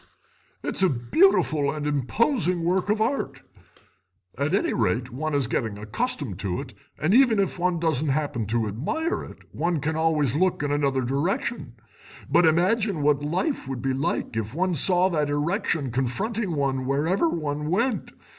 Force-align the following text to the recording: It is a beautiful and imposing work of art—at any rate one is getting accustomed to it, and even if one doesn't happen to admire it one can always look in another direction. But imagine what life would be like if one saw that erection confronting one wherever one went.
It 0.63 0.77
is 0.77 0.81
a 0.81 0.89
beautiful 0.89 1.71
and 1.71 1.85
imposing 1.85 2.63
work 2.63 2.89
of 2.89 2.99
art—at 2.99 3.43
any 4.55 4.73
rate 4.73 5.11
one 5.11 5.35
is 5.35 5.45
getting 5.45 5.77
accustomed 5.77 6.39
to 6.39 6.59
it, 6.59 6.73
and 6.97 7.13
even 7.13 7.37
if 7.37 7.59
one 7.59 7.77
doesn't 7.79 8.07
happen 8.07 8.47
to 8.47 8.67
admire 8.67 9.23
it 9.23 9.43
one 9.51 9.79
can 9.79 9.95
always 9.95 10.33
look 10.33 10.63
in 10.63 10.71
another 10.71 11.01
direction. 11.03 11.75
But 12.31 12.47
imagine 12.47 13.03
what 13.03 13.23
life 13.23 13.67
would 13.67 13.83
be 13.83 13.93
like 13.93 14.35
if 14.35 14.55
one 14.55 14.73
saw 14.73 15.07
that 15.09 15.29
erection 15.29 15.91
confronting 15.91 16.55
one 16.55 16.87
wherever 16.87 17.29
one 17.29 17.69
went. 17.69 18.11